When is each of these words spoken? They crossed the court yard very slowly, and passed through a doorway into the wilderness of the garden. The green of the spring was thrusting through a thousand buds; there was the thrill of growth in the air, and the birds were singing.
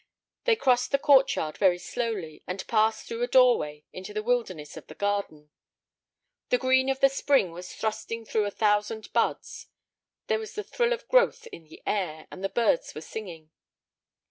They 0.45 0.55
crossed 0.55 0.89
the 0.91 0.97
court 0.97 1.35
yard 1.35 1.59
very 1.59 1.77
slowly, 1.77 2.41
and 2.47 2.65
passed 2.65 3.07
through 3.07 3.21
a 3.21 3.27
doorway 3.27 3.83
into 3.93 4.15
the 4.15 4.23
wilderness 4.23 4.75
of 4.75 4.87
the 4.87 4.95
garden. 4.95 5.51
The 6.49 6.57
green 6.57 6.89
of 6.89 7.01
the 7.01 7.07
spring 7.07 7.51
was 7.51 7.71
thrusting 7.75 8.25
through 8.25 8.45
a 8.45 8.49
thousand 8.49 9.13
buds; 9.13 9.67
there 10.25 10.39
was 10.39 10.55
the 10.55 10.63
thrill 10.63 10.93
of 10.93 11.07
growth 11.07 11.45
in 11.51 11.65
the 11.65 11.83
air, 11.85 12.25
and 12.31 12.43
the 12.43 12.49
birds 12.49 12.95
were 12.95 13.01
singing. 13.01 13.51